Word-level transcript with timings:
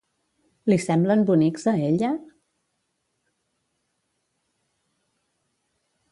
Li 0.71 0.77
semblen 0.83 1.19
bonics 1.25 1.65
a 1.71 1.73
ella? 1.89 2.09